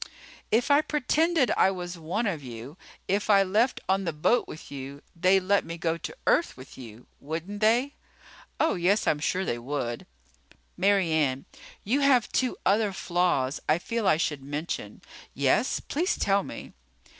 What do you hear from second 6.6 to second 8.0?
you. Wouldn't they?"